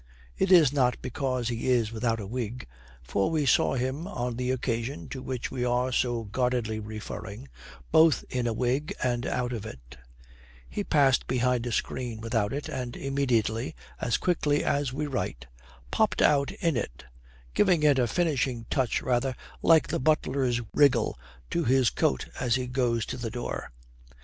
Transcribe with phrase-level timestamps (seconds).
[0.35, 2.65] It is not because he is without a wig,
[3.03, 7.49] for we saw him, on the occasion to which we are so guardedly referring,
[7.91, 9.97] both in a wig and out of it;
[10.67, 15.45] he passed behind a screen without it, and immediately (as quickly as we write)
[15.91, 17.05] popped out in it,
[17.53, 21.15] giving it a finishing touch rather like the butler's wriggle
[21.51, 23.71] to his coat as he goes to the door.